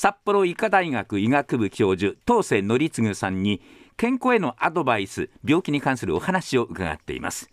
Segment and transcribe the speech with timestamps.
[0.00, 3.60] 札幌医科大学医学部教授東瀬則次さんに
[3.98, 7.50] 健康へのアドバイス病気に関するお話を伺っています。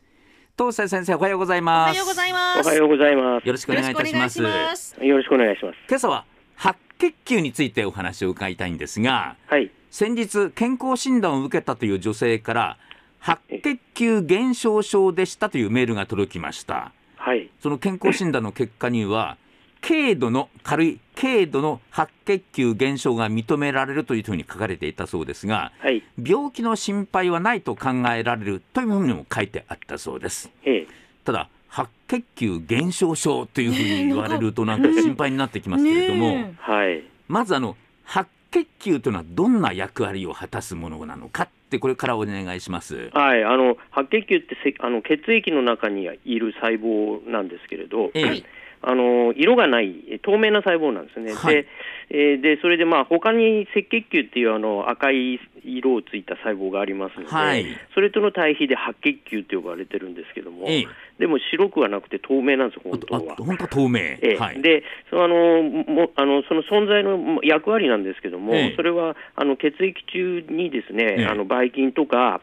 [0.58, 1.90] 東瀬先生おはようございます。
[1.90, 2.66] おはようございます。
[2.66, 3.46] おはようございます。
[3.46, 4.42] よろしくお願いいたします。
[4.42, 5.78] よろしくお願いします。
[5.90, 6.24] 今朝は
[6.56, 12.78] 白血球についてお話を伺いたいんですが、はい、先日健康診断を受けたという女性から
[13.20, 19.36] 白血球減少症でしたというメールが届きました、はい、その健康診断の結果には
[19.82, 30.52] 軽度の軽い軽度の白血球減少が認められるというふうに書かれていたそうですが、はい、病気の心配はないと考えられるというふうにも書いてあったそうです。
[31.24, 36.54] ただ白血球減少症というふうに言われるとなんか心配になってきますけれども、
[37.28, 43.10] まずあの白血球というのはどんな役割を果たすものなのかってこれからお願いします。
[43.14, 48.44] はい、あの白血球ってせあの血液の中にいる細胞なんですけれど、ええ、
[48.82, 51.34] あの色がない透明な細胞なんですね。
[51.34, 51.68] はい、で
[52.10, 60.88] えー、でそれでまあ他に赤血球っていうあの赤い色をついた細胞がありますので、はい、それとの対比で白血球と呼ばれてるんですけども、ええ、
[61.20, 63.36] でも白くはなくて透明なんです本当は。
[63.36, 64.00] 本当透明。
[64.00, 64.38] ええ。
[64.38, 72.40] はい、でそのあのもあのその存在の役割なんですけども、それはあの血液中にですね、あのばい菌とか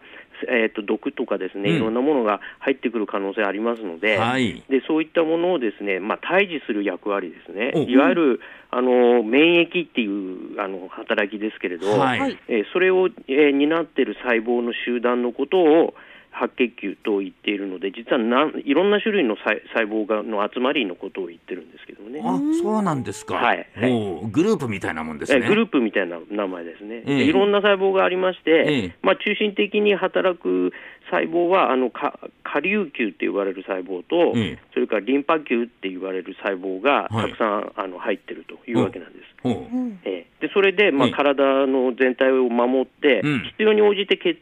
[0.49, 15.95] えーと、毒とかですね、いろんなものが入ってくる可能性ありますので、はい、でそういったものをですね、まあ、退治する役割ですね、いわゆるあの免疫っていうあの働きですけれど、はい、えー、それを、えー、担っている細胞の集団のことを、
[16.35, 22.21] 白血球と言っているので実はなんいろんな種類の細胞がの集まりのことを言ってるんですけどね。
[22.25, 25.47] あそうなんですか、はい、もうグループみたいなもんですね。
[25.47, 27.03] グループみたいな名前ですね。
[27.07, 30.73] えー、いろんな細胞がありまして、えー、まあ、中心的に働く
[31.11, 39.25] 細胞はあのか下流球って言われる細胞と、えー、それからリンパ球って言われる細胞がたくさん、はい、あの入ってるというわけなんです。
[39.45, 44.39] えー、でそれで、まあ、体の全体を守って、必要に応じて血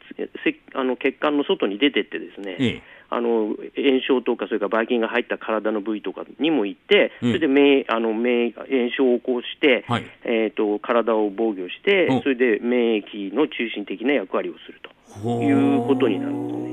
[0.74, 14.80] あの血管の外に出てってですね、あの炎症とかそれからばい菌が入った体の部位とかにも行って、それで免あの免炎症を起こして、はい、えーと、体を防御して、それで免疫の中心的な役割をする
[15.22, 16.72] ということになるんですね。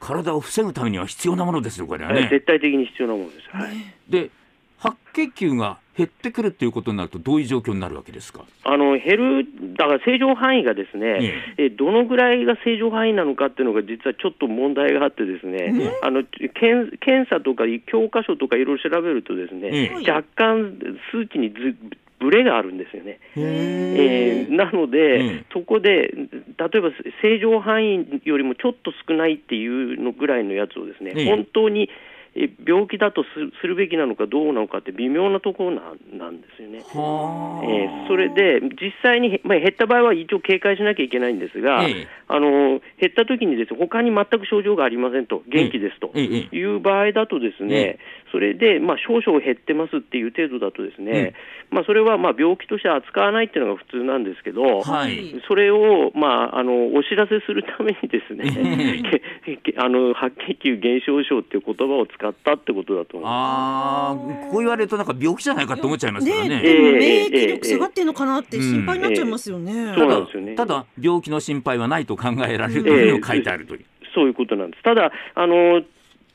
[0.00, 2.28] 体を防ぐためには必要なものですよ、これはね。
[2.30, 3.48] 絶対的に必要なものです。
[3.50, 3.76] はい、
[4.08, 4.30] で
[4.78, 8.44] 白血球が減ってくるということになると、どういう状況になるわけですか？
[8.64, 9.46] あの減る、
[9.76, 11.68] だから正常範囲がですね、ええ。
[11.68, 20.78] どのぐらいが正常範囲なのかっていうのが、実はちょっと問題があってですね、あの検検査とか教科書とかいろいろ調べると、ですね、若干
[21.12, 21.76] 数値にず
[22.18, 23.18] ブレがあるんですよね。
[23.36, 26.90] えー、なので、そこで、例えば
[27.22, 31.88] 正常範囲よりもちょっと少ないっていうのぐらいのやつをですね、本当に
[32.34, 33.24] 病気だと
[33.60, 36.78] するべきなのかどうなのかって微妙なところなんですよね。
[36.78, 47.98] えー、それで実際に、まあ、減った場合は一応警戒しなきゃいけないんですが、えあの減った時にです他に全く症状がありませんと元気ですという場合だとですね、
[48.30, 51.34] それで、まあ、少々減ってますっていう程度だとですね、
[51.70, 58.46] まあ、それはまあ病気として扱わないっていうのが普通なんですけど、はい、それを、まあ、あのお知らせするためにですね、
[59.76, 64.16] あの白血球減少症っていう言葉を使ったってことだと思あ
[64.50, 66.48] こう言われるとなんか病気じゃないかと思っちゃいますからね。
[66.48, 69.72] ね免疫力下がってるのかなって心配になっちゃいますよね。
[69.72, 73.84] えー、そうなんですよねただ病気の心配はないと考えられるというのを書いてあるという。
[74.02, 74.82] えー、そういうことなんです。
[74.82, 75.82] ただあの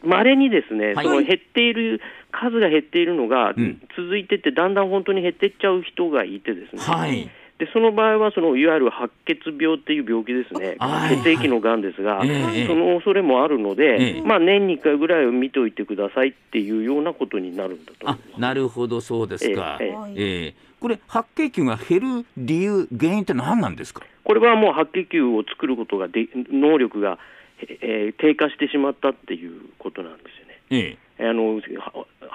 [0.04, 2.02] 稀にですね、はい、その減っている
[2.32, 3.54] 数が減っているのが
[3.98, 6.82] 続いてて、だんだん本当に減っていっちゃう人がいてですね。
[6.82, 10.78] はいでその場合はそのいわゆる白血病っていう病気ですね、
[11.24, 24.04] 血液のがんですが、その恐れもあるので、まあ、年に1回ぐらいを見ておいてくださいっていうようなことになるんだとあなるほど、そうですか、えー、えー、これ、白血球が減る理由、原因って何なんですか？
[24.26, 27.20] これはもう白血球を作ることがで、能力が、
[27.62, 30.60] えー、低下してしまったっていうことなんですよね。
[30.72, 31.62] ええあの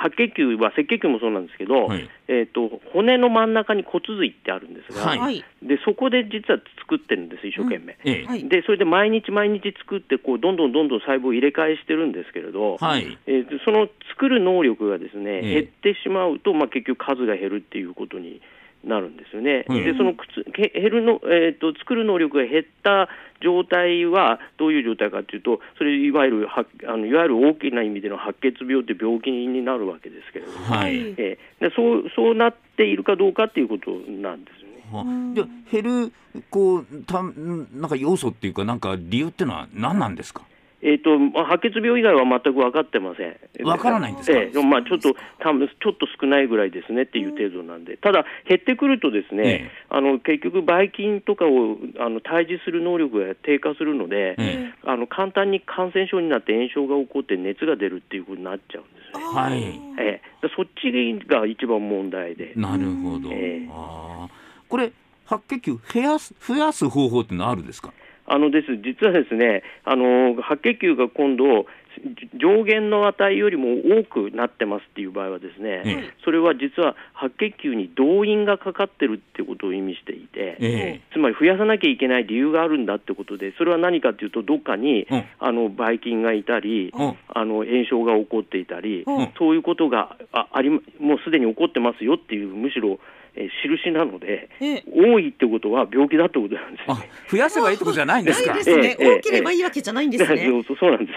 [0.00, 7.98] 白血球は赤血球もそうなんですけど、はい、えーと、骨の真ん中に骨髄ってあるんですが、はい、でそこで実は作ってるんです、一生懸命。
[8.04, 18.40] うん、でそれで毎日毎日作ってこう、どんどんどんどん細胞を入れ替えしてるんですけれど、はい、えー、その作る能力がですね、減ってしまうと、まあ、結局数が減るっていうことに
[18.84, 19.64] なるんですよね。
[19.68, 20.14] うん、でその
[20.56, 23.08] 減るの、えーと、作る能力が減った
[23.42, 31.38] 状態はどういう状態かというと、それいわゆるはあのいわゆる大きな意味での白血病って病気になるわけですけれども、はいえー、で
[31.74, 34.62] そうそうなっているかどうかっていうことなんです
[34.94, 35.34] よね。
[35.34, 36.12] じゃ減る
[36.48, 40.42] こうたなんか要素っていうかなんか理由っていうのは何なんですか？
[40.82, 43.36] えーと、白血病以外は全く分かってません。
[43.64, 59.24] 分からないんですか、えー、まあ、ちょっと多分ちょっと少ないぐらいですねっていう程度なんで、ただ、減ってくると、ですね、えー、あの結局、ばい菌とかをあの退治する能力が低下するので、えー、あの簡単に感染症になって炎症が起こって熱が出るっていうことになっちゃうんですね。
[59.40, 59.62] はい。
[59.98, 62.52] えー、そっちが一番問題で。
[62.56, 64.28] なるほど、えー、あ
[64.68, 64.92] これ
[65.26, 67.92] 白血球増やす増やす方法ってのあるんですか？
[68.32, 68.76] あのです。
[68.76, 71.66] 実はですねあの白血球が今度
[72.36, 90.82] 上限の値よりも多くなってますっていう場合はですね、ええ、それは実は白血球に動員がかかってるってことを意味していて、え、つまり増やさなきゃいけない理由があるんだってことでそれは何かというとどっかに、うん、あのばい菌がいたり、うん、あの炎症が起こっていたり、うん、そういうことがあありもう
[91.24, 93.00] すでに起こってますよっていうむしろ
[93.34, 94.48] えー、印なので、
[94.92, 98.54] 多いってことは病気だってことなんです、ね、増やせばいいってことじゃないんですか？
[98.54, 100.50] ですね、多ければいいわけじゃないんですね。
[100.78, 101.12] そうなんで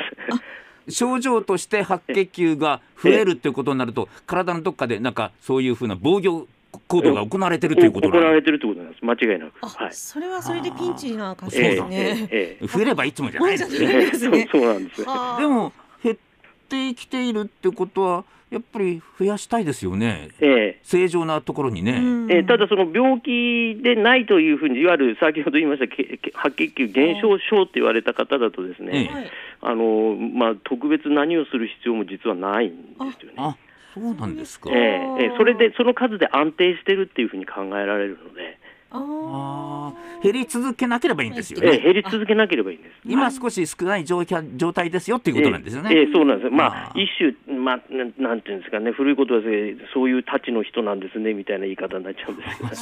[0.88, 0.96] す。
[0.96, 6.46] 症状として白血球が増えるっていうことになると、体のどっかでなんかそういうふうな防御
[6.88, 9.06] 行動が行われてるということ行われてるということなんです。
[9.06, 9.66] 間違いなく。
[9.66, 9.94] はい。
[9.94, 12.28] それはそれでピンチな感じですね。
[12.32, 14.48] ええ増えればいつもじゃないですね。
[14.52, 15.02] そうなんです。
[15.02, 15.83] でも減
[16.74, 22.00] ってきているってことはやっぱり増やしたいですよね、ええ、正常なところにね、
[22.30, 25.88] ええ、ただ、その病気でないというふうに、いわゆる先ほど言いました
[26.38, 29.32] 白血球減少症って言われた方だと、ですね、ええ、
[29.62, 32.78] あのまあ、特別何をする必要も実はないんで
[33.20, 33.34] すよね。
[33.38, 33.56] あ
[33.96, 38.60] そうなんですか、ええ、それでその数で安定してるっていうふうに考えられるので。
[38.94, 41.74] あ減り続けなければいいんですよね。
[41.74, 42.96] え減り続けなければいいんです。
[43.06, 45.90] 今少し少ない状状態ですよっていうことなんですよね。
[45.94, 46.50] ええそうなんです。
[46.52, 47.82] まあ一種まあ
[48.22, 49.42] なんていうんですかね古いことは
[49.94, 52.76] そういうたちの人なんですねみたいな言い方になっちゃうんですけど。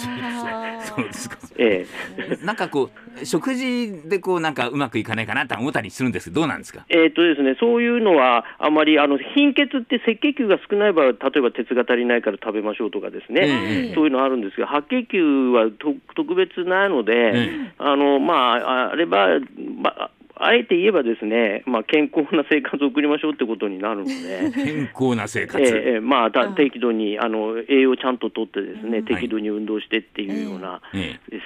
[0.81, 1.37] そうですか。
[1.57, 1.87] え
[2.17, 2.91] えなんかこ
[3.21, 6.85] う食事でこうなんかうまくいかないかなと思ったりするんですけどどうなんですか？
[6.89, 19.39] えっとですねそういうのはあまりあの貧血って赤血球が少ない場合例えば鉄が足りないから食べましょうとかですね、えそういうのあるんですが白血球はと特別なので、あのまあ、あれば、
[19.81, 20.11] まあ
[20.43, 30.81] あえて言えばですね、まあ、健康な生活を送りましょうってことになるので、 健康な生活、えー、まあ、適度にあの栄養ちゃんととってですね、適度に運動してっていうような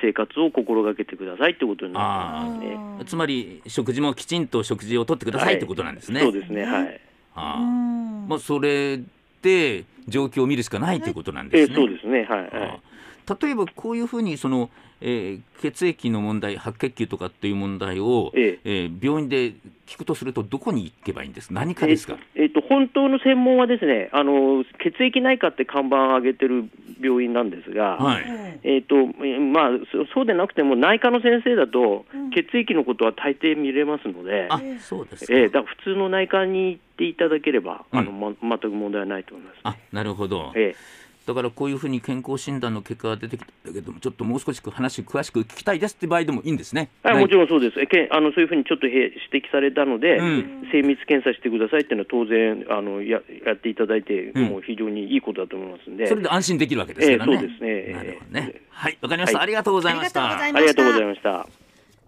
[0.01, 6.21] 生活を心がけてくださいってことになりますね、つまり食事もきちんと食事をとってくださいってことなんですね。
[6.21, 7.01] はい、そうですねはい。
[7.35, 8.97] あまあ、それ
[9.41, 11.75] で状況を見るしかないということなんですね。
[11.77, 12.79] えー、そうですねはい、はい
[13.27, 14.69] 例えばこういうふうにその、
[15.01, 18.85] えー、血液の問題白血球とかっていう問題を、ええ。
[18.85, 19.53] ー、病院で
[19.85, 26.69] 聞くとするとどこに行けばいいんです何かですか、えー、えー、と本当の専門はですねあの血液内科って看板を上げてる
[27.01, 28.25] 病院なんですが、はい、
[28.63, 28.85] えー。
[28.85, 29.69] とまあ、
[30.13, 46.89] そうでなくても内科の先生だと、血液のことは大抵見れますので、あそうですえー、だ普通の内科に行っていただければ、うん、あのま、全く問題はないと思います、ね、あなるほど、えーだからこういうふうに健康診断の結果が出てきたけども、ちょっともう少し話詳しく聞きたいですって場合でもいいんですね。
[47.03, 47.79] はい、もちろんそうです。
[47.79, 57.33] えけあのそういうふうにちょっと指摘されたので、うん、精密検査してくださいっていうのは当然あのややっていただいて、うん、もう非常にいいことだと思いますんで、それで安心できるわけですからね。
[57.33, 57.93] えー、そうですね。
[57.93, 58.61] なるほどね。
[58.69, 60.39] はい、わかりました、はい、ありがとうございました。
[60.39, 61.64] ありがとうございました。